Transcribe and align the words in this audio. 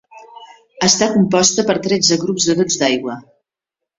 Està 0.87 1.09
composta 1.17 1.65
per 1.69 1.75
tretze 1.87 2.19
grups 2.23 2.47
de 2.51 2.57
dolls 2.61 2.79
d'aigua. 2.85 3.19